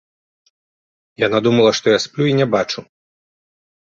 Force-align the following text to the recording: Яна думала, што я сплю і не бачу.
Яна 1.23 1.41
думала, 1.47 1.71
што 1.79 1.93
я 1.93 1.99
сплю 2.05 2.25
і 2.31 2.33
не 2.39 2.47
бачу. 2.57 2.79